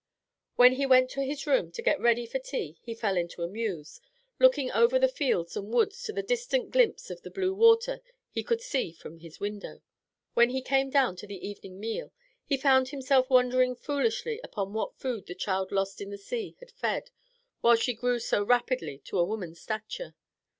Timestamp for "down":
10.89-11.17